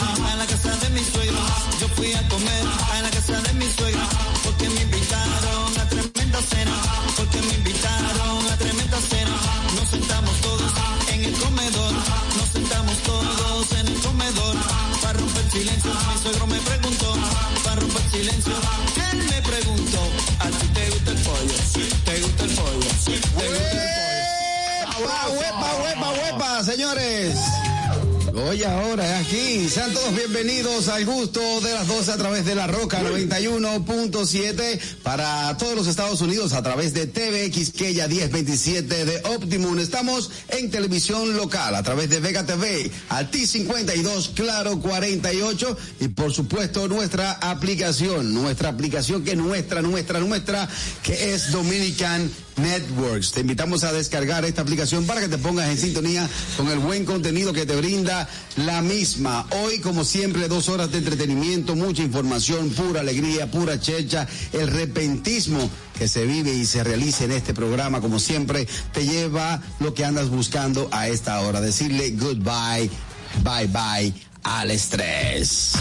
[0.00, 1.40] comer a la casa de mi suegra.
[1.80, 2.62] Yo fui a comer
[2.94, 4.08] a la casa de mi suegra
[4.44, 4.89] porque me
[28.50, 32.66] Hoy ahora aquí, sean todos bienvenidos al gusto de las 12 a través de la
[32.66, 39.78] Roca 91.7 para todos los Estados Unidos a través de TVX Quella 1027 de Optimum.
[39.78, 46.32] Estamos en televisión local a través de Vega TV, Alti 52, Claro 48 y por
[46.32, 50.68] supuesto nuestra aplicación, nuestra aplicación que nuestra, nuestra, nuestra,
[51.04, 53.32] que es Dominican Networks.
[53.32, 57.04] Te invitamos a descargar esta aplicación para que te pongas en sintonía con el buen
[57.04, 59.46] contenido que te brinda la misma.
[59.64, 65.70] Hoy, como siempre, dos horas de entretenimiento, mucha información, pura alegría, pura checha, el repentismo
[65.98, 70.04] que se vive y se realiza en este programa, como siempre, te lleva lo que
[70.04, 71.60] andas buscando a esta hora.
[71.60, 72.90] Decirle goodbye,
[73.44, 75.72] bye bye al estrés.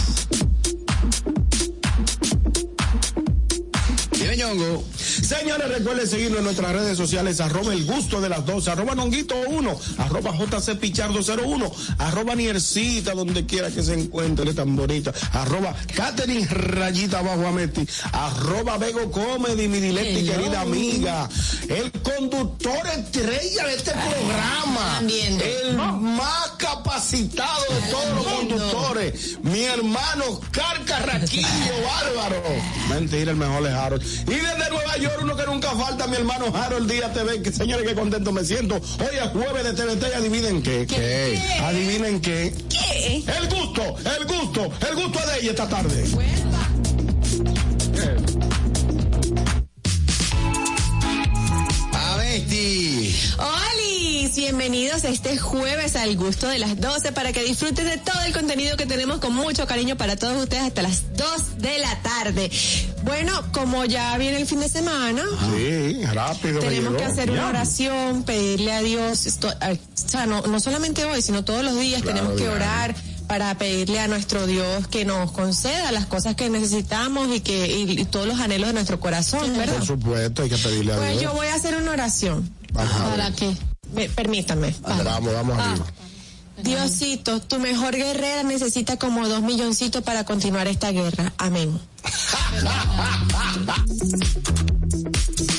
[4.12, 4.84] Dime, Ñongo.
[5.22, 9.36] Señores, recuerden seguirnos en nuestras redes sociales, arroba el gusto de las dos, arroba nonguito
[9.48, 15.76] 1, arroba jc pichardo 01, arroba niercita, donde quiera que se encuentre tan bonita, arroba
[15.96, 21.30] Catherine rayita abajo Ameti, arroba Bego Comedy, mi dileta y querida amiga,
[21.68, 25.40] el conductor estrella de este programa, también.
[25.42, 31.48] el más capacitado de todos los conductores, mi hermano Oscar Carraquillo
[31.86, 32.44] Bárbaro.
[32.90, 34.04] Mentira, el mejor es Harold.
[34.04, 37.88] Y desde Nueva York, uno que nunca falta, mi hermano Harold Díaz TV, que señores,
[37.88, 38.76] qué contento me siento.
[38.76, 40.86] Hoy es jueves de TVT y adivinen qué.
[40.88, 41.42] ¿Qué?
[41.62, 42.54] Adivinen qué.
[42.70, 43.24] ¿Qué?
[43.26, 43.82] El gusto,
[44.18, 46.06] el gusto, el gusto de ella esta tarde.
[51.94, 53.16] A Besti.
[53.38, 58.34] Olis, bienvenidos este jueves al gusto de las 12 para que disfruten de todo el
[58.34, 62.50] contenido que tenemos con mucho cariño para todos ustedes hasta las 2 de la tarde.
[63.04, 65.24] Bueno, como ya viene el fin de semana,
[65.56, 66.60] Sí, rápido.
[66.60, 71.22] tenemos que hacer una oración, pedirle a Dios, esto, o sea, no, no solamente hoy,
[71.22, 72.58] sino todos los días Claro, tenemos que claro.
[72.58, 72.96] orar
[73.28, 78.00] para pedirle a nuestro Dios que nos conceda las cosas que necesitamos y que y,
[78.02, 79.76] y todos los anhelos de nuestro corazón, ¿verdad?
[79.78, 81.24] Por supuesto, hay que pedirle a Pues Dios.
[81.24, 82.50] yo voy a hacer una oración.
[82.76, 83.10] Ajá.
[83.12, 83.56] ¿Para qué?
[83.94, 84.76] Me- permítanme.
[84.82, 85.72] Vamos, vamos Ah.
[85.72, 85.86] arriba.
[86.64, 91.34] Diosito, tu mejor guerrera necesita como dos milloncitos para continuar esta guerra.
[91.38, 91.80] Amén.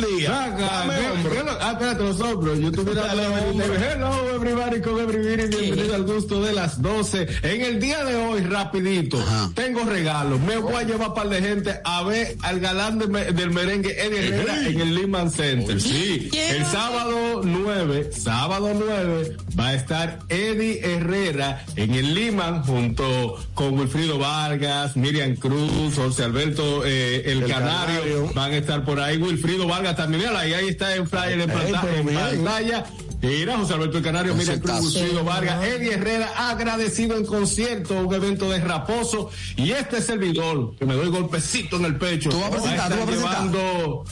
[0.00, 1.58] Dame hombro.
[1.60, 2.58] Ah, espérate, los hombros.
[2.58, 3.66] Yo tuviera Dale, hombre.
[3.92, 5.46] Hello, everybody, con everybody.
[5.56, 7.26] Bienvenido al gusto de las 12.
[7.42, 9.50] En el día de hoy, rapidito, Ajá.
[9.54, 10.40] tengo regalos.
[10.40, 13.90] Me voy a llevar un par de gente a ver al galán de del merengue
[14.04, 15.80] Eddie Herrera en el Lehman Center.
[15.80, 22.62] Sí, Quiero el sábado 9, sábado 9, va a estar Eddie Herrera en el Lehman
[22.64, 28.32] junto con Wilfrido Vargas, Miriam Cruz, José Alberto, eh, el, El Canario, Canario.
[28.34, 29.18] van a estar por ahí.
[29.18, 32.84] Wilfrido Vargas también, mírala, ahí, ahí está en flyer, en pantalla.
[32.88, 33.04] en.
[33.28, 34.98] Mira, José Alberto el Canario, mira Cruz, Conciertazo.
[34.98, 40.84] Wilfrido Vargas, Eddie Herrera, agradecido en concierto, un evento de Raposo, y este servidor, que
[40.84, 43.32] me doy golpecito en el pecho, Tú vas a presentar, va tú vas a estar
[43.32, 43.42] presentar.
[43.42, 44.04] llevando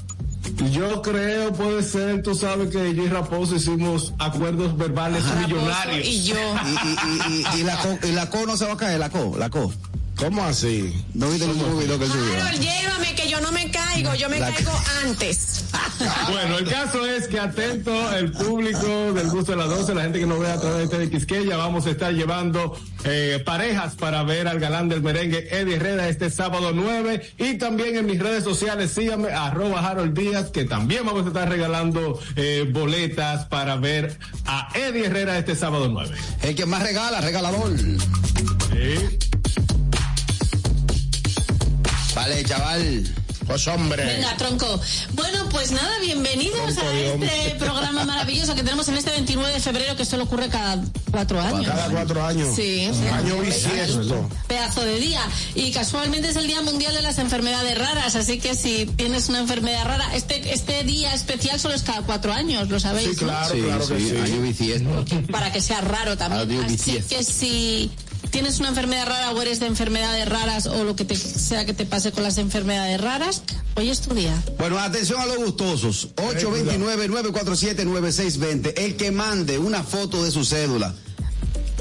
[0.73, 6.07] yo creo, puede ser, tú sabes que yo y Raposo hicimos acuerdos verbales millonarios.
[6.07, 6.37] Y yo.
[6.37, 8.99] Y, y, y, y, y la co, y la co no se va a caer,
[8.99, 9.73] la co, la co.
[10.23, 10.95] ¿Cómo así?
[11.15, 12.33] ¿No viste el último video que subió?
[12.45, 14.73] Harold, llévame que yo no me caigo, yo me La- caigo
[15.05, 15.65] antes.
[16.31, 20.19] Bueno, el caso es que atento el público del gusto de las 12, la gente
[20.21, 24.49] que nos ve a través de Quisqueya, vamos a estar llevando eh, parejas para ver
[24.49, 28.91] al galán del merengue Eddie Herrera este sábado 9 y también en mis redes sociales
[28.93, 34.69] síganme arroba Harold Díaz que también vamos a estar regalando eh, boletas para ver a
[34.75, 36.17] Eddie Herrera este sábado 9.
[36.43, 37.73] El que más regala, regalador.
[37.79, 39.19] Sí.
[42.23, 43.15] Vale, chaval.
[43.49, 44.05] Pues hombre.
[44.05, 44.81] Venga, tronco.
[45.15, 46.95] Bueno, pues nada, bienvenidos Tronco a
[47.27, 50.81] este programa maravilloso que tenemos en este 29 de febrero que solo ocurre cada
[51.11, 51.67] cuatro años.
[51.67, 52.55] Cada cuatro años.
[52.55, 52.89] Sí.
[53.13, 54.29] Año bisiesto.
[54.47, 55.21] Pedazo de día.
[55.57, 59.41] Y casualmente es el Día Mundial de las Enfermedades Raras, así que si tienes una
[59.41, 63.19] enfermedad rara, este, este día especial solo es cada cuatro años, ¿lo sabéis?
[63.19, 63.27] Sí, no?
[63.27, 64.17] claro, Sí, claro que sí, sí.
[64.19, 65.05] año bisiesto.
[65.33, 66.63] Para que sea raro también.
[66.63, 67.17] Así bisiesto.
[67.17, 67.91] que si
[68.33, 71.75] tienes una enfermedad rara o eres de enfermedades raras o lo que te, sea que
[71.75, 73.43] te pase con las enfermedades raras,
[73.77, 74.35] hoy es tu día.
[74.59, 76.09] Bueno, atención a los gustosos.
[76.17, 78.73] 829-947-9620.
[78.79, 80.93] El que mande una foto de su cédula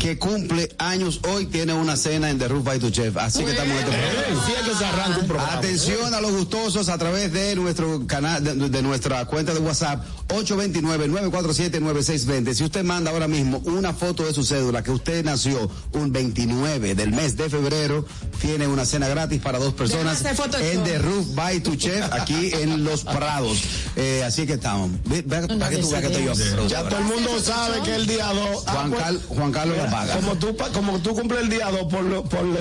[0.02, 3.16] que cumple años hoy tiene una cena en The Roof by tu Chef.
[3.18, 4.46] Así que estamos en este programa.
[4.48, 5.54] Sí, es que se arranca un programa.
[5.54, 10.04] Atención a los gustosos a través de nuestro canal, de, de nuestra cuenta de WhatsApp,
[10.30, 12.54] 829-947-9620.
[12.56, 16.96] Si usted manda ahora mismo una foto de su cédula que usted nació un 29
[16.96, 18.04] del mes de febrero,
[18.42, 20.36] tiene una cena gratis para dos personas en
[20.80, 20.84] yo.
[20.84, 23.60] The Roof by tu Chef, aquí en Los Prados.
[23.96, 24.90] Eh, así que estamos.
[25.06, 26.34] Ve- ve- para que tú veas que estoy yo.
[26.68, 28.64] Ya todo el mundo sabe que el día 2.
[28.66, 30.16] Juan, Cal- Juan Carlos paga.
[30.16, 32.22] Como tú, como tú cumples el día 2, ponle.
[32.22, 32.60] ponle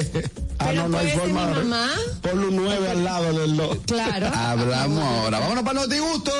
[0.59, 1.47] ah, Pero no, no hay forma.
[1.47, 1.87] mi mamá.
[2.21, 3.79] Ponle un 9 al lado del 2.
[3.87, 4.27] Claro.
[4.35, 5.39] Hablamos ahora.
[5.41, 6.33] Vámonos para Noti Gusto.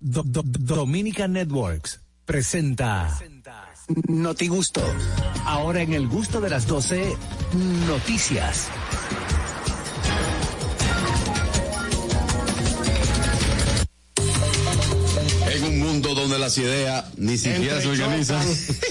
[0.00, 3.18] Do- Do- Dominica Networks presenta
[4.08, 4.80] Noti Gusto.
[5.44, 7.14] Ahora en el gusto de las 12,
[7.86, 8.68] noticias.
[16.44, 18.44] Las ideas ni siquiera se organizan.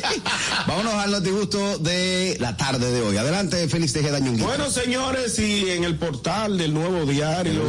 [0.68, 3.18] Vámonos al notigusto de la tarde de hoy.
[3.18, 4.48] Adelante, Félix Tejeda Ñonguito.
[4.48, 7.62] Bueno, señores, y en el portal del Nuevo Diario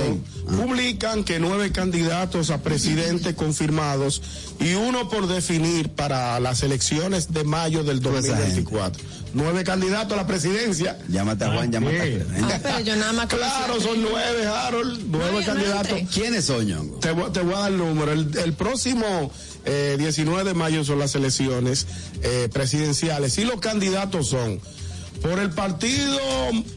[0.58, 4.22] publican que nueve candidatos a presidente confirmados
[4.58, 9.04] y uno por definir para las elecciones de mayo del Toda esa 2024.
[9.34, 10.96] Nueve candidatos a la presidencia.
[11.08, 15.32] Llámate a Juan, llámate Ah, pero yo nada más Claro, a son nueve, Harold, nueve
[15.32, 16.00] No, yo no candidatos.
[16.14, 16.98] ¿Quiénes son, Ñongo?
[17.00, 18.12] Te, voy- te voy a dar el número.
[18.12, 19.32] El, el próximo
[19.64, 21.86] eh, 19 de mayo son las elecciones
[22.22, 24.60] eh, presidenciales y los candidatos son
[25.22, 26.18] por el Partido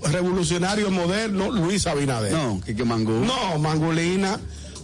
[0.04, 2.32] Revolucionario Moderno, Luis Abinader.
[2.32, 3.26] No, Quique Mangú.
[3.26, 4.40] No, Mangulina.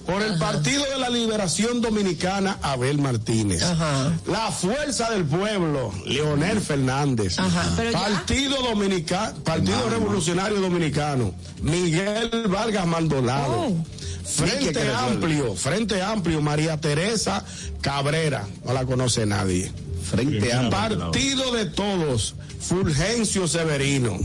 [0.05, 3.63] Por el Partido de la Liberación Dominicana, Abel Martínez.
[3.63, 4.11] Ajá.
[4.27, 7.39] La Fuerza del Pueblo, Leonel Fernández.
[7.39, 7.73] Ajá.
[7.93, 9.89] Partido Dominicano, Partido.
[9.89, 13.53] Revolucionario Dominicano, Miguel Vargas Maldonado.
[13.53, 13.85] Oh.
[14.23, 14.89] Frente.
[14.91, 17.43] Amplio, Frente Amplio, María Teresa
[17.81, 18.47] Cabrera.
[18.65, 19.71] No la conoce nadie.
[20.09, 24.19] Frente a Partido de Todos, Fulgencio Severino.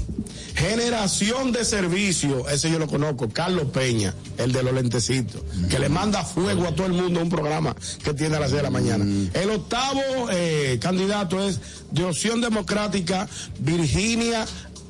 [0.58, 5.40] Generación de Servicio, ese yo lo conozco, Carlos Peña, el de los lentecitos,
[5.70, 8.56] que le manda fuego a todo el mundo un programa que tiene a las 6
[8.56, 9.04] de la mañana.
[9.34, 10.02] El octavo
[10.32, 11.60] eh, candidato es
[11.92, 13.28] de Opción Democrática,
[13.60, 14.44] Virginia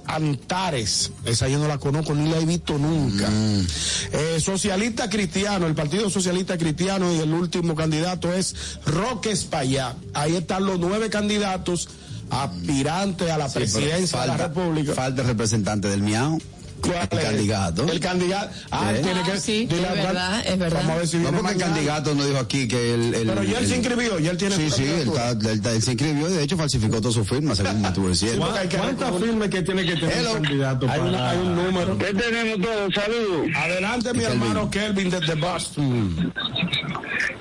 [0.09, 3.29] Antares, esa yo no la conozco ni la he visto nunca.
[3.31, 9.97] Eh, socialista Cristiano, el Partido Socialista Cristiano y el último candidato es Roque Espaillat.
[10.15, 11.91] Ahí están los nueve candidatos
[12.31, 14.95] aspirantes a la presidencia de la República.
[14.95, 16.39] Falta el representante del Miau.
[16.81, 17.25] ¿Cuál El es?
[17.25, 17.83] candidato.
[17.93, 18.51] El candidato.
[18.71, 19.01] Ah, ¿Eh?
[19.03, 19.33] tiene que.
[19.33, 20.79] Ah, sí, es verdad, es verdad.
[20.81, 23.15] Vamos a ver si No, porque el candidato nos dijo aquí que el.
[23.15, 25.83] el- Pero ya él el- se inscribió, ya él tiene Sí, sí, él, él él
[25.83, 28.45] se inscribió y de hecho falsificó toda su firma, según me estuvo diciendo.
[28.47, 31.11] porque hay que ¿Cuántas firmas que tiene que tener un candidato Hay, para...
[31.11, 31.99] una- hay un número.
[31.99, 32.95] ¿Qué tenemos todos?
[32.95, 33.47] Saludos.
[33.57, 34.43] Adelante, mi Kelvin.
[34.43, 36.33] hermano Kelvin desde Boston.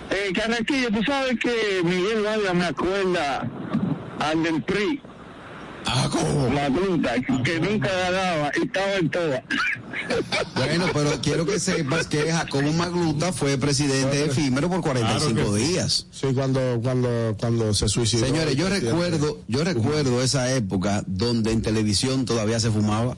[0.09, 3.47] Eh, Carraquillo, tú sabes que Miguel Vargas me acuerda
[4.19, 5.01] al del PRI,
[5.89, 6.49] Ah, ¿cómo?
[6.49, 9.41] Magruta, que nunca ganaba y estaba en todas.
[10.55, 16.07] Bueno, pero quiero que sepas que Jacobo Magluta fue presidente efímero por 45 días.
[16.11, 18.25] Sí, cuando, cuando, cuando se suicidó.
[18.25, 23.15] Señores, yo recuerdo, yo recuerdo esa época donde en televisión todavía se fumaba.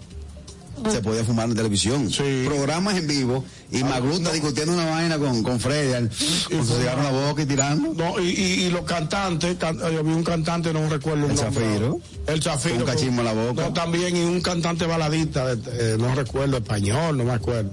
[0.91, 2.09] Se podía fumar en televisión.
[2.11, 2.43] Sí.
[2.45, 6.09] Programas en vivo y Magluta discutiendo una vaina con, con Freddy, al-
[6.49, 7.93] con su cigarro en la boca y tirando.
[7.93, 11.37] No, y, y, y los cantantes, can- yo vi un cantante, no recuerdo el El
[11.37, 11.65] nombre.
[11.65, 11.99] Zafiro.
[12.27, 12.75] El Zafiro.
[12.75, 13.61] Con un cachismo en la boca.
[13.63, 17.71] No, también, y un cantante baladista, eh, no recuerdo español, no me acuerdo.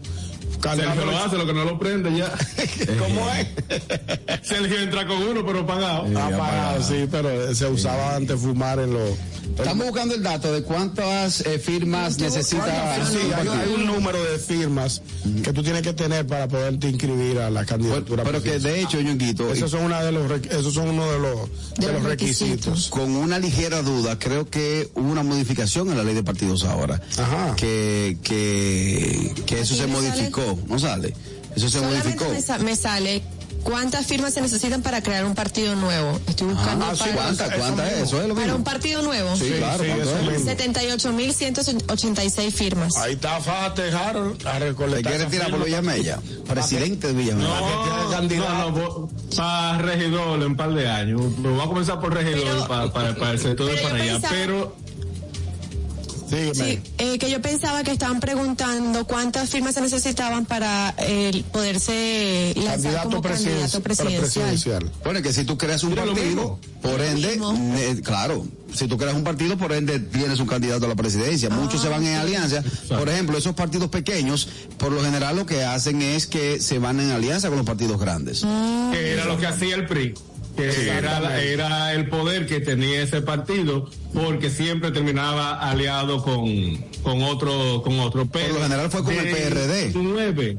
[0.62, 2.32] Sergio lo hace, lo que no lo prende ya.
[2.98, 3.46] ¿Cómo es?
[4.48, 6.02] Sergio entra con uno, pero pagado.
[6.18, 9.10] Apagado, sí, pero se usaba antes fumar en los...
[9.58, 13.06] Estamos buscando el dato de cuántas eh, firmas necesita.
[13.06, 15.00] Sí, hay, hay un número de firmas
[15.42, 18.22] que tú tienes que tener para poderte inscribir a la candidatura.
[18.25, 21.48] Pero que de hecho, Ñonguito, esos son una de los esos son uno de los
[21.78, 22.88] de, De los requisitos.
[22.90, 27.00] con una ligera duda, creo que hubo una modificación en la ley de partidos ahora.
[27.16, 27.54] Ajá.
[27.56, 29.92] Que, que, que eso se sale-
[30.56, 31.14] modificó, ¿no sale?
[31.54, 32.30] Eso se Solamente modificó.
[32.32, 33.22] me, sa- me sale
[33.62, 36.20] cuántas firmas se necesitan para crear un partido nuevo.
[36.28, 37.54] Estoy buscando Ah, sí, para, ¿Cuántas?
[37.54, 37.98] ¿Cuántas es?
[38.02, 38.58] Eso es lo para mismo.
[38.58, 39.36] un partido nuevo.
[39.36, 40.30] Sí, claro, sí, ¿cuánto eso es?
[40.32, 40.50] mismo.
[40.50, 42.96] 78.186 firmas.
[42.96, 45.02] Ahí está fájate, Harold, a ¿Te recolectar.
[45.12, 45.64] quieres esa tirar por.
[45.64, 46.20] Villamella?
[46.46, 47.58] Presidente de Villamella.
[47.58, 48.70] que tiene candidato.
[48.70, 51.20] no, no, para regidor en un par de años.
[51.42, 54.12] Lo voy a comenzar por regidor Pero- para, para, para el sector de para allá.
[54.12, 54.76] pensaba- Pero
[56.28, 62.52] Sí, eh, que yo pensaba que estaban preguntando cuántas firmas se necesitaban para eh, poderse
[62.56, 64.21] lanzar Candidato, como presidencial, candidato presidencial.
[64.21, 64.92] presidencial.
[65.04, 67.38] Bueno, que si tú creas un partido, por ende,
[67.76, 71.49] eh, claro, si tú creas un partido, por ende tienes un candidato a la presidencia.
[71.50, 72.62] Muchos se van en alianza.
[72.88, 77.00] Por ejemplo, esos partidos pequeños, por lo general lo que hacen es que se van
[77.00, 78.45] en alianza con los partidos grandes.
[78.92, 80.14] que era lo que hacía el PRI
[80.56, 87.82] que era, el poder que tenía ese partido porque siempre terminaba aliado con, con otro
[87.82, 89.92] con otro pero lo general fue con el PRD.
[89.94, 90.58] nueve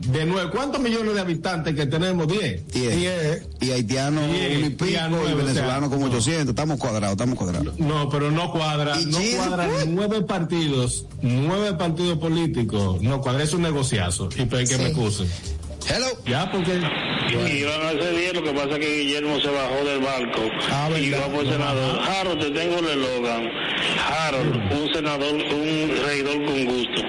[0.00, 2.28] de nueve ¿cuántos millones de habitantes que tenemos?
[2.28, 3.42] diez Diez.
[3.60, 4.58] Y haitianos Diez.
[4.58, 6.12] uno y pico, y nueve, o sea, venezolanos como no.
[6.12, 6.48] 800.
[6.50, 7.78] Estamos cuadrados, estamos cuadrados.
[7.78, 9.36] no, pero no cuadra, ¿Y no Chile?
[9.38, 14.82] cuadran nueve partidos, nueve partidos políticos, no cuadra, es un negociazo, y pues que Sí.
[14.82, 15.26] me excusen.
[15.88, 16.06] Hello.
[16.26, 16.80] Ya, porque
[17.30, 20.42] Y iban a hacer bien, lo que pasa es que Guillermo se bajó del barco
[20.70, 21.26] Ah, y verdad.
[21.28, 22.00] va por senador.
[22.00, 23.48] Harold, te tengo el eslogan.
[24.08, 27.02] Harold, un senador, un reidor con gusto.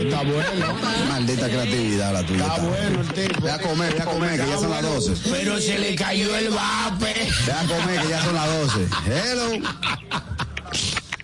[0.00, 0.78] Está bueno.
[1.08, 2.46] Maldita creatividad la tuya.
[2.46, 3.40] Está bueno el tipo.
[3.42, 5.12] Ve a comer, ve a comer, que ya son las 12.
[5.30, 7.14] Pero se le cayó el vape.
[7.46, 8.88] Ve a comer, que ya son las 12.
[9.06, 9.68] Hello.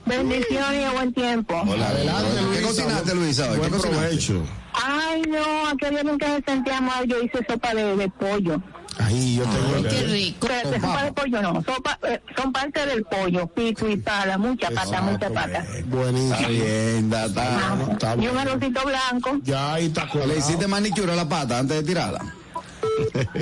[0.07, 1.62] Bendiciones y buen tiempo.
[1.66, 2.66] Hola, Adelante, ¿Qué Luisa.
[2.69, 3.49] cocinaste, Luisa?
[3.52, 3.88] ¿Qué cocinaste?
[3.88, 4.43] provecho.
[4.86, 7.06] Ay, no, aquel día nunca se sentía mal.
[7.06, 8.60] Yo hice sopa de, de pollo.
[8.98, 10.46] Ay, yo tengo Qué rico.
[10.46, 14.70] Pero sopa de pollo no, sopa, eh, son parte del pollo, pico y pala, mucha
[14.70, 15.58] pata, mucha pata.
[15.64, 16.48] Está Buenísimo.
[16.48, 19.38] bien, da- da- Está Y un arrocito blanco.
[19.42, 22.20] Ya ahí está ¿Le hiciste manicure a la pata antes de tirarla?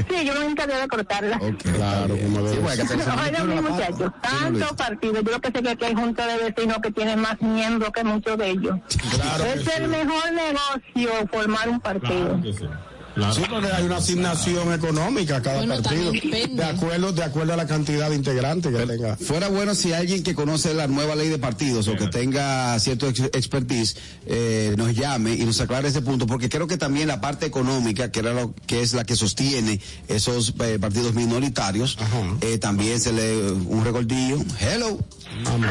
[0.08, 1.36] Sí, yo me encargué de cortarla.
[1.36, 2.84] Ok, Claro, como Sí, bueno,
[3.24, 5.24] Oigan, muchachos, Dime, tantos partidos.
[5.24, 8.04] Yo lo que sé que aquí hay junta de vecinos que tienen más miembros que
[8.04, 8.78] muchos de ellos.
[9.14, 9.70] Claro que es sí.
[9.76, 12.38] el mejor negocio formar un partido.
[12.38, 12.66] Claro que sí.
[13.14, 13.34] Claro.
[13.34, 16.12] Sí, porque hay una asignación económica a cada Bueno, partido.
[16.12, 19.16] De acuerdo, de acuerdo a la cantidad de integrantes que tenga.
[19.16, 23.08] Fuera bueno si alguien que conoce la nueva ley de partidos o que tenga cierto
[23.08, 27.20] ex- expertise eh, nos llame y nos aclare ese punto, porque creo que también la
[27.20, 31.98] parte económica, que era lo que es la que sostiene esos eh, partidos minoritarios,
[32.40, 34.38] eh, también se le un recortillo.
[34.58, 34.98] Hello.
[35.44, 35.70] Vamos.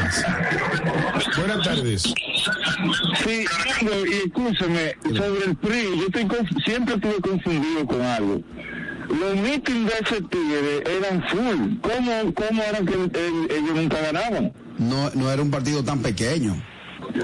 [1.36, 2.02] Buenas tardes.
[2.02, 3.44] Sí,
[3.84, 8.40] y escúchame, sobre el PRI, yo estoy conf- siempre estuve confundido con algo.
[9.08, 11.78] Los mítines de ese tigre eran full.
[11.82, 14.52] ¿Cómo, cómo era que el- ellos nunca ganaban?
[14.78, 16.62] No, no era un partido tan pequeño.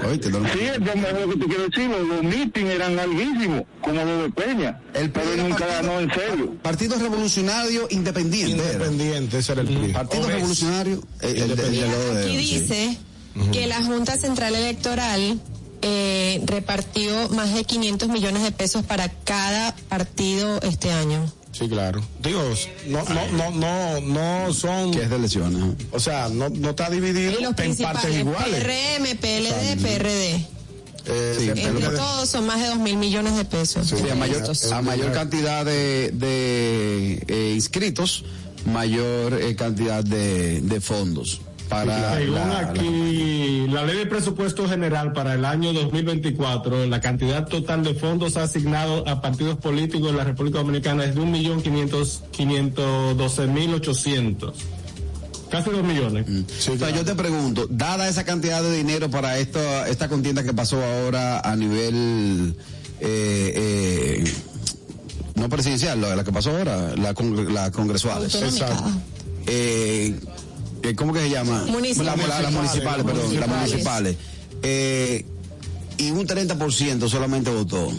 [0.07, 4.03] Oíste, no- Sí, es lo mejor que te quiero decir, los, mítines eran larguísimos, como
[4.03, 4.79] los de Peña.
[4.93, 6.53] El pero PRI nunca partido- ganó en serio.
[6.61, 8.55] Partido Revolucionario Independiente.
[8.61, 8.73] era.
[8.73, 9.93] Independiente, ese era el PRI.
[9.93, 10.35] Partido Oves.
[10.35, 11.01] Revolucionario.
[11.21, 12.59] eh, el, de- el de dedos, Aquí sí.
[12.59, 12.97] dice
[13.51, 15.39] que la Junta Central Electoral
[15.81, 21.31] eh, repartió más de 500 millones de pesos para cada partido este año.
[21.51, 22.01] Sí, claro.
[22.21, 22.41] Digo,
[22.87, 25.59] no, no, no, no, no son, Que es de elecciones.
[25.59, 25.75] ¿no?
[25.91, 28.63] o sea, no, no está dividido en partes iguales.
[28.63, 30.47] PRM, PLD, PRD.
[31.05, 33.87] Eh, Entre todos son más de 2 mil millones de pesos.
[33.87, 38.25] Sí, a mayor, a mayor cantidad de, de eh, inscritos,
[38.65, 41.41] mayor eh, cantidad de, de fondos.
[41.69, 47.45] Para Según la- aquí, la ley de presupuesto general para el año 2024, la cantidad
[47.47, 51.61] total de fondos asignados a partidos políticos en la República Dominicana es de un millón
[51.61, 54.55] quinientos quinientos doce mil ochocientos.
[55.51, 56.25] Casi dos millones.
[56.27, 56.95] Sí, O sea, claro.
[56.97, 61.39] yo te pregunto, dada esa cantidad de dinero para esta, esta contienda que pasó ahora
[61.39, 62.55] a nivel
[62.99, 63.53] eh,
[64.23, 64.33] eh,
[65.35, 68.23] no presidencial, la, la que pasó ahora, la, con- la congresual.
[68.25, 68.89] Exacto.
[69.47, 70.19] Eh,
[70.95, 71.65] ¿Cómo que se llama?
[71.67, 72.17] Municipales.
[72.27, 74.15] La- la- Las municipales, perdón, las Municipales.
[74.63, 75.25] Eh,
[75.97, 77.91] y un 30% solamente votó.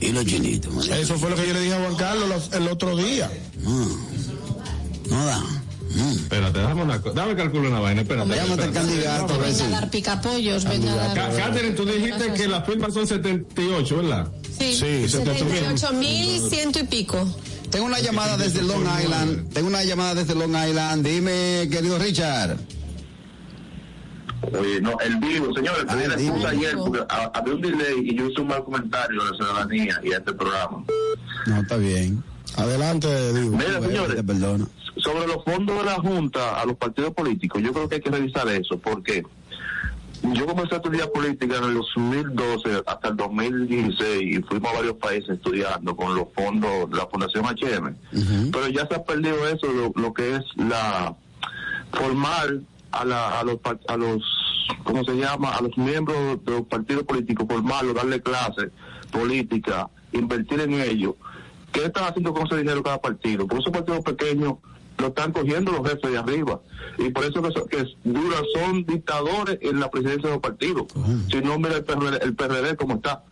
[0.00, 0.90] Y los chinitos, man.
[0.92, 3.30] Eso fue lo que yo le dije a Juan Carlos los- el otro día.
[5.10, 5.40] No da.
[5.92, 6.10] Mm.
[6.12, 7.14] Espérate, dame una cosa.
[7.16, 8.28] Dame calculo una vaina, espérate.
[8.30, 8.78] Llámate al espérate.
[8.78, 9.34] candidato,
[9.64, 11.36] a dar picapollos, venga a Ca- dar...
[11.36, 14.28] Catherine, tú dijiste que las firmas son 78, ¿verdad?
[14.56, 14.72] Sí.
[14.74, 17.26] Sí, 78 mil ciento y pico.
[17.70, 19.52] Tengo una llamada desde Long Island.
[19.52, 21.06] Tengo una llamada desde Long Island.
[21.06, 22.56] Dime, querido Richard.
[24.58, 27.94] Oye, no, el vivo, señores, Ah, pedí la excusa ayer porque ha- había un delay
[28.02, 30.82] y yo hice un mal comentario a la ciudadanía y a este programa.
[31.46, 32.24] No, está bien.
[32.56, 33.56] Adelante, digo.
[33.56, 34.68] Mira, señores, Te perdono.
[34.96, 38.10] sobre los fondos de la Junta a los partidos políticos, yo creo que hay que
[38.10, 39.22] revisar eso, porque
[40.22, 44.96] yo comencé a estudiar política en el 2012 hasta el 2016 y fuimos a varios
[44.96, 49.66] países estudiando con los fondos de la Fundación HM, pero ya se ha perdido eso,
[49.72, 51.14] lo, lo que es la
[51.92, 52.60] formar
[52.92, 53.58] a, la, a los
[53.88, 54.22] a los
[54.84, 55.54] ¿cómo se llama?
[55.54, 58.70] a los miembros de los partidos políticos, formarlos, darle clases
[59.10, 61.14] política, invertir en ellos.
[61.72, 63.46] ¿Qué están haciendo con ese dinero cada partido?
[63.46, 64.54] Porque esos partidos pequeños
[65.00, 66.60] lo están cogiendo los jefes de arriba.
[66.98, 70.86] Y por eso que, duras son dictadores en la presidencia de los partidos.
[71.30, 73.24] Si no, mira el PRD, el PRD como está.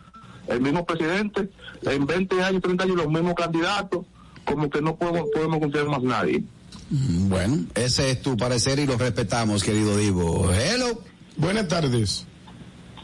[0.47, 1.51] El mismo presidente,
[1.83, 4.07] en 20 años, 30 años, los mismos candidatos,
[4.45, 6.43] como que no podemos, podemos confiar más nadie.
[6.91, 10.51] Mm, Bueno, ese es tu parecer y lo respetamos, querido Divo.
[10.53, 11.03] Hello.
[11.37, 12.27] Buenas tardes.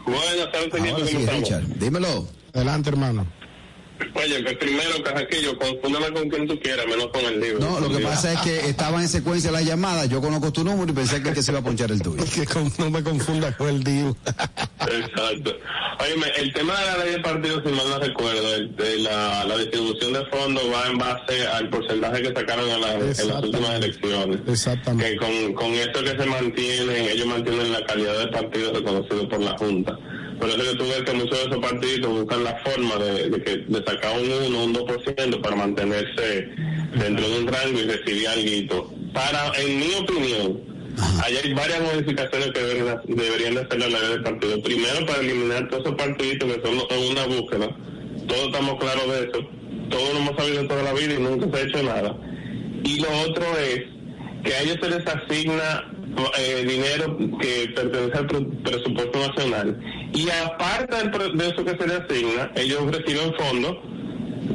[0.06, 1.64] Buenas tardes, Ahora sí, Richard.
[1.78, 2.26] Dímelo.
[2.52, 3.26] Adelante, hermano.
[4.14, 7.58] Oye, pues primero, Carraquillo, confúndame con quien tú quieras, menos con el libro.
[7.60, 10.08] No, lo que pasa es que estaban en secuencia las llamadas.
[10.08, 12.22] Yo conozco tu número y pensé que, el que se iba a ponchar el tuyo.
[12.34, 14.16] Que con- no me confunda con el Divo.
[14.80, 15.56] Exacto.
[16.00, 19.44] Oye, el tema de la ley de partidos, si mal no recuerdo, de, de la,
[19.44, 23.42] la distribución de fondos va en base al porcentaje que sacaron en, la- en las
[23.42, 24.40] últimas elecciones.
[24.46, 25.10] Exactamente.
[25.12, 29.40] Que con, con eso que se mantienen, ellos mantienen la calidad de partido reconocido por
[29.40, 29.98] la Junta.
[30.44, 33.42] Por eso que tú ves que muchos de esos partidos buscan la forma de, de,
[33.42, 36.48] que, de sacar un 1 un 2% para mantenerse
[36.98, 38.92] dentro de un rango y recibir algo.
[39.14, 40.74] Para, en mi opinión,
[41.24, 44.62] Ahí hay varias modificaciones que deberían, deberían de hacer la ley del partido.
[44.62, 46.74] Primero, para eliminar todos esos partiditos que son
[47.10, 47.76] una búsqueda.
[48.28, 49.48] Todos estamos claros de eso.
[49.90, 52.16] Todos lo hemos sabido toda la vida y nunca se ha hecho nada.
[52.84, 53.80] Y lo otro es
[54.44, 55.90] que a ellos se les asigna
[56.38, 59.80] eh, dinero que pertenece al pre- presupuesto nacional.
[60.14, 63.76] Y aparte de eso que se les asigna, ellos reciben fondos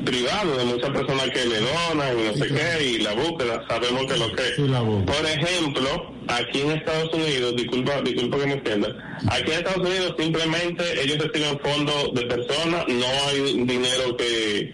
[0.05, 4.05] privados de muchas personas que le donan y no sé qué, y la búsqueda, sabemos
[4.05, 4.61] que lo que Sí,
[5.05, 10.15] por ejemplo, aquí en Estados Unidos, disculpa, disculpa que me entienda, aquí en Estados Unidos
[10.17, 14.73] simplemente ellos reciben fondos de personas, no hay dinero que,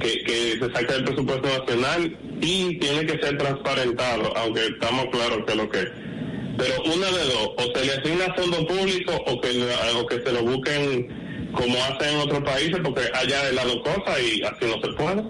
[0.00, 5.44] que, que se saque del presupuesto nacional y tiene que ser transparentado, aunque estamos claros
[5.46, 6.09] que lo que
[6.60, 9.48] pero una de dos, o se le asigna fondo público o que,
[9.96, 11.08] o que se lo busquen
[11.52, 14.88] como hacen en otros países, porque allá de las dos cosas y así no se
[14.96, 15.24] puede.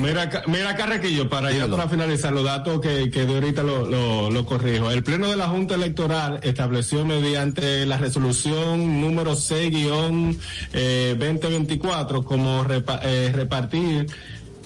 [0.00, 4.28] Mira, mira Carrequillo, para ya para finalizar los datos que, que de ahorita lo, lo,
[4.30, 4.90] lo corrijo.
[4.90, 13.30] El Pleno de la Junta Electoral estableció mediante la resolución número 6-2024 como repa- eh,
[13.32, 14.06] repartir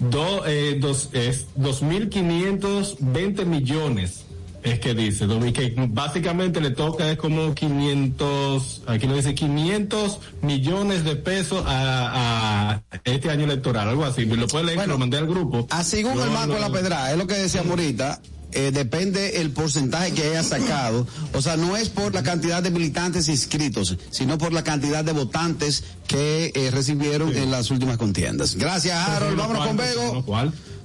[0.00, 4.24] do, eh, dos, es 2.520 millones.
[4.62, 11.04] Es que dice, que básicamente le toca es como 500, aquí lo dice 500 millones
[11.04, 14.24] de pesos a, a este año electoral, algo así.
[14.26, 15.66] Lo puede leer, Bueno, lo mandé al grupo.
[15.70, 18.20] Así como el Marco de la Pedra, es lo que decíamos ahorita.
[18.52, 21.06] eh, depende el porcentaje que haya sacado.
[21.34, 25.12] O sea, no es por la cantidad de militantes inscritos, sino por la cantidad de
[25.12, 28.56] votantes que eh, recibieron en las últimas contiendas.
[28.56, 29.36] Gracias, Harold.
[29.36, 30.24] Vámonos con Bego.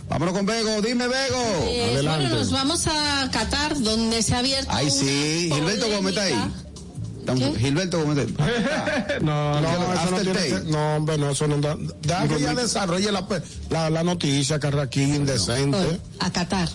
[0.10, 0.82] Vámonos con Bego.
[0.82, 1.44] Dime, Bego.
[1.68, 2.20] Eh, Adelante.
[2.24, 4.70] bueno, nos vamos a Qatar, donde se ha abierto.
[4.72, 5.50] Ay, una sí.
[5.54, 7.56] Gilberto Gómez está ahí.
[7.58, 8.28] Gilberto Gómez.
[9.22, 11.76] no, No, no, eso no tiene no, hombre, no, eso no da.
[12.02, 16.00] Deja que ella desarrolle la, pe- la, la noticia, Carraquín, indecente.
[16.20, 16.70] A Qatar.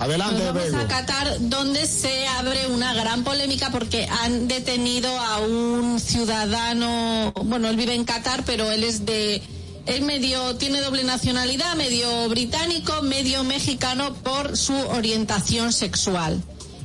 [0.00, 0.78] Adelante, Nos vamos Bego.
[0.78, 7.68] a Qatar, donde se abre una gran polémica porque han detenido a un ciudadano, bueno,
[7.68, 9.40] él vive en Qatar, pero él es de,
[9.86, 16.42] él medio, tiene doble nacionalidad, medio británico, medio mexicano por su orientación sexual.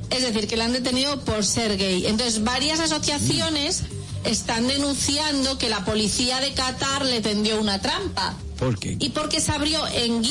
[0.09, 2.05] Es decir, que le han detenido por ser gay.
[2.05, 3.83] Entonces, varias asociaciones
[4.23, 8.35] están denunciando que la policía de Qatar le tendió una trampa.
[8.57, 8.97] ¿Por qué?
[8.99, 10.21] Y porque se abrió en,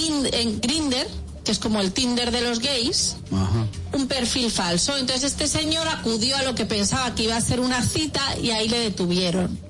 [0.61, 1.07] Grinder,
[1.45, 3.67] que es como el Tinder de los gays, Ajá.
[3.93, 4.97] un perfil falso.
[4.97, 8.51] Entonces este señor acudió a lo que pensaba que iba a ser una cita y
[8.51, 9.66] ahí le detuvieron.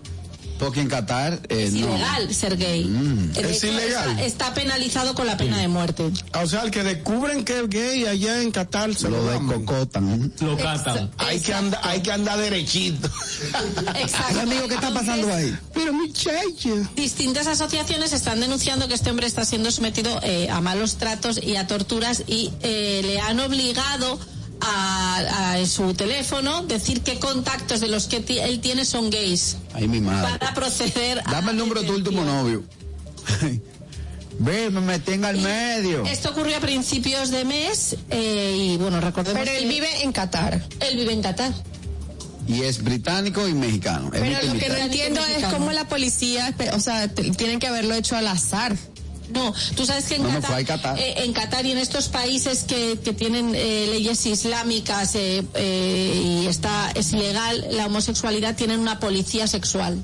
[0.59, 1.79] Porque en Qatar eh, Es no.
[1.88, 2.85] ilegal ser gay.
[2.85, 4.11] De Es hecho, ilegal.
[4.11, 6.11] Está, está penalizado con la pena de muerte.
[6.35, 9.47] O sea, el que descubren que es gay allá en Qatar se lo, Lo dan.
[9.49, 10.33] descocotan.
[10.40, 11.11] lo catan.
[11.19, 13.09] Hay que andar, hay que andar derechito.
[13.95, 14.40] Exacto.
[14.40, 15.57] Amigo, ¿qué está pasando ahí?
[15.75, 16.88] Pero muchacho.
[16.95, 21.57] Distintas asociaciones están denunciando que este hombre está siendo sometido eh, a malos tratos y
[21.57, 24.19] a torturas y eh, le han obligado
[24.67, 30.01] a, su teléfono decir qué contactos de los que él tiene son gays Ay, mi
[30.01, 30.39] madre.
[30.39, 32.63] para proceder a Dame el número de tu último novio.
[34.39, 36.05] Ve, me metí en el medio.
[36.05, 40.13] Esto ocurrió a principios de mes eh, y bueno, recordemos Pero él que vive en
[40.13, 40.63] Qatar.
[40.81, 41.53] él vive en Qatar.
[42.47, 44.11] Y es británico y mexicano.
[44.13, 47.95] Es Pero lo que no entiendo es cómo la policía, o sea, tienen que haberlo
[47.95, 48.77] hecho al azar.
[49.31, 50.99] No, tú sabes que en, No, Qatar, Qatar.
[50.99, 56.41] eh, en Qatar y en estos países que, que tienen eh, leyes islámicas eh, eh,
[56.43, 60.03] y está es ilegal la homosexualidad, tienen una policía sexual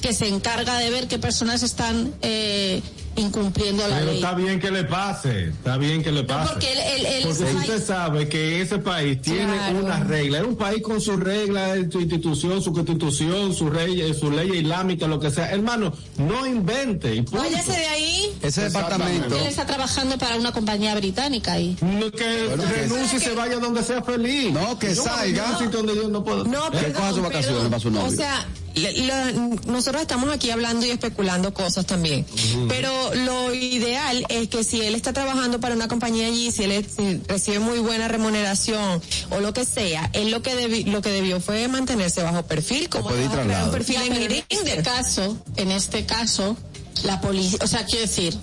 [0.00, 2.82] que se encarga de ver qué personas están eh,
[3.16, 4.16] incumpliendo la Pero ley.
[4.16, 6.52] está bien que le pase, está bien que le pase.
[6.52, 7.56] porque él- él- él- Porque sí.
[7.56, 9.78] usted sabe que ese país tiene Claro.
[9.84, 14.14] una regla, es un país con sus reglas, su institución, su constitución, su rey, eh,
[14.14, 15.50] su ley islámica, lo que sea.
[15.50, 17.38] Hermano, no invente y punto.
[17.38, 18.32] Váyase de ahí.
[18.42, 21.76] Ese departamento, Él está trabajando para una compañía británica ahí.
[21.80, 24.52] No, que Bueno, que- renuncie y se vaya donde sea feliz.
[24.52, 25.58] No, que a salga.
[25.58, 26.44] sitio donde yo no puedo.
[26.44, 28.06] No, Que perdón, coja sus vacaciones para su novio.
[28.08, 32.26] O sea, le- lo- nosotros estamos aquí hablando y especulando cosas también.
[32.68, 36.72] Pero lo ideal es que si él está trabajando para una compañía allí, si él
[36.72, 41.02] es- si recibe muy buena remuneración o lo que sea, él lo que debi- lo
[41.02, 44.12] que debió fue mantenerse bajo perfil, como un perfil Ya, en
[44.56, 46.56] este caso, en este caso,
[47.04, 48.36] la policía, o sea, quiero decir,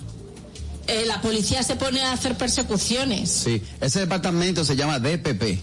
[0.86, 3.30] eh, la policía se pone a hacer persecuciones.
[3.30, 5.60] sí, ese departamento se llama DPP,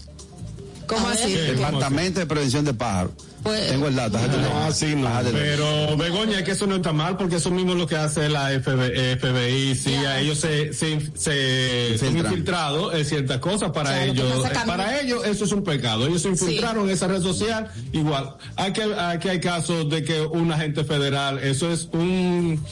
[0.90, 1.32] ¿Cómo así?
[1.32, 3.12] Departamento de Prevención de Pájaros.
[3.42, 4.18] Pues- Tengo el dato.
[4.18, 4.70] Ah, no.
[4.70, 5.56] Déjate leer.
[5.56, 8.28] Pero Begoña, es que eso no está mal porque eso mismo es lo que hace
[8.28, 10.10] la FB, FBI, sí, Ya.
[10.10, 12.32] a ellos se, se, se Infiltran.
[12.32, 16.28] infiltrados en ciertas cosas para Claro, ellos, para ellos eso es un pecado, ellos se
[16.28, 20.84] infiltraron en esa red social, igual, hay que, aquí hay casos de que un agente
[20.84, 22.62] federal, eso es un,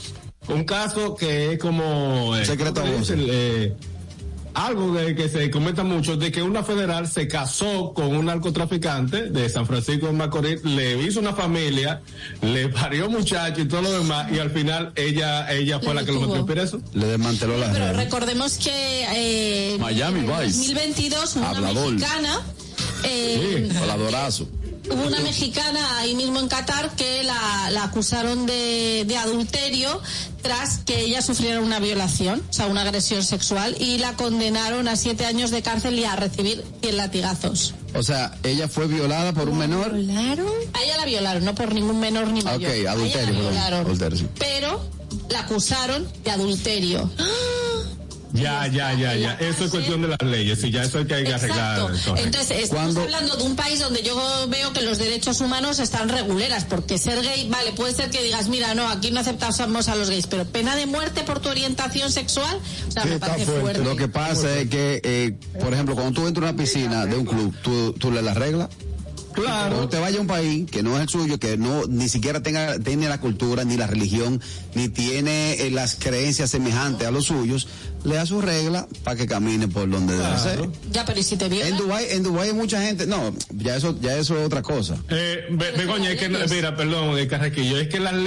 [0.49, 2.83] un caso que es como, eh, Secreto
[4.67, 9.31] algo de que se comenta mucho de que una federal se casó con un narcotraficante
[9.31, 12.01] de San Francisco de Macorís, le hizo una familia,
[12.43, 16.05] le parió muchacho y todo lo demás y al final ella ella fue Le la
[16.05, 16.81] que lo metió preso.
[16.93, 17.97] Le desmanteló las Pero redes.
[18.05, 20.59] recordemos que eh, Miami en Vice.
[20.59, 21.93] 2022 una Hablador.
[21.93, 22.41] mexicana
[23.05, 23.69] eh.
[24.91, 30.01] Hubo una mexicana ahí mismo en Qatar que la, la acusaron de, de adulterio
[30.49, 34.97] tras que ella sufriera una violación, o sea, una agresión sexual, y la condenaron a
[34.97, 37.75] siete años de cárcel y a recibir 100 latigazos.
[37.95, 39.93] O sea, ella fue violada por un menor.
[39.93, 40.47] ¿Violaron?
[40.73, 42.63] A ella la violaron, no por ningún menor ni mayor.
[42.63, 43.81] Ok, A ella adulterio, la violaron.
[43.81, 44.29] Adulterio.
[44.39, 44.89] Pero
[45.29, 47.11] la acusaron de adulterio.
[48.33, 49.33] Ya, ya, ya, ya.
[49.35, 51.91] Eso es cuestión de las leyes, y ya eso hay que arreglar.
[52.17, 54.17] Entonces, estamos hablando de un país donde yo
[54.49, 58.49] veo que los derechos humanos están reguleras, porque ser gay, vale, puede ser que digas,
[58.49, 62.13] mira, no, aquí no aceptamos a los gays, pero pena de muerte por tu orientación
[62.13, 63.61] sexual, o sea, Sí, me parece fuerte.
[63.61, 63.85] fuerte.
[63.85, 67.17] Lo que pasa es que, eh, por ejemplo, cuando tú entras a una piscina de
[67.17, 68.69] un club, tú, tú le las reglas.
[69.41, 69.69] Claro.
[69.69, 72.43] Cuando usted vaya a un país que no es el suyo, que no ni siquiera
[72.43, 74.41] tenga tiene la cultura, ni la religión,
[74.75, 77.69] ni tiene eh, las creencias semejantes a los suyos,
[78.05, 80.69] le da su regla para que camine por donde debe ser.
[80.93, 81.77] Ya, pero ¿y si te En?
[81.77, 84.97] Dubai, en Dubai hay mucha gente, no, ya eso, ya eso es otra cosa.
[85.09, 88.27] Eh, Be- Begoña, es que, mira, perdón, Carraquillo, es que las leyes